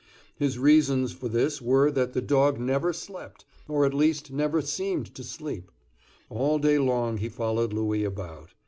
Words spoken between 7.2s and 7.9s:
followed